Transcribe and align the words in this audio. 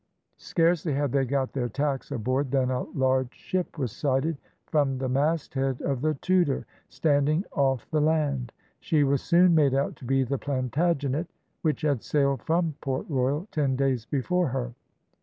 Scarcely 0.39 0.93
had 0.95 1.11
they 1.11 1.25
got 1.25 1.53
their 1.53 1.69
tacks 1.69 2.09
aboard 2.09 2.49
than 2.49 2.71
a 2.71 2.81
large 2.85 3.35
ship 3.35 3.77
was 3.77 3.91
sighted 3.91 4.35
from 4.65 4.97
the 4.97 5.07
masthead 5.07 5.79
of 5.83 6.01
the 6.01 6.15
Tudor, 6.15 6.65
standing 6.89 7.45
off 7.51 7.87
the 7.91 8.01
land. 8.01 8.51
She 8.79 9.03
was 9.03 9.21
soon 9.21 9.53
made 9.53 9.75
out 9.75 9.95
to 9.97 10.05
be 10.05 10.23
the 10.23 10.39
Plantagenet, 10.39 11.27
which 11.61 11.81
had 11.81 12.01
sailed 12.01 12.41
from 12.41 12.73
Port 12.81 13.05
Royal 13.09 13.47
ten 13.51 13.75
days 13.75 14.07
before 14.07 14.47
her. 14.47 14.73